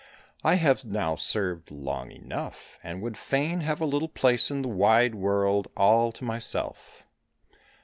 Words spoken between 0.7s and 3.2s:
now served long enough, and would